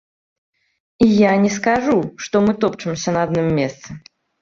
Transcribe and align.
І 1.07 1.09
я 1.09 1.31
не 1.45 1.53
скажу, 1.57 1.99
што 2.27 2.35
мы 2.49 2.59
топчамся 2.67 3.09
на 3.19 3.31
адным 3.31 3.57
месцы. 3.63 3.89